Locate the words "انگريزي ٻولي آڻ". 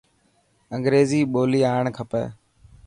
0.75-1.83